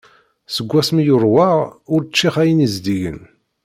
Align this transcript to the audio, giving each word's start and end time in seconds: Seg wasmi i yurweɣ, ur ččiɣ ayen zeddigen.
Seg 0.55 0.67
wasmi 0.71 0.99
i 1.01 1.05
yurweɣ, 1.07 1.57
ur 1.93 2.01
ččiɣ 2.09 2.35
ayen 2.41 2.61
zeddigen. 2.73 3.19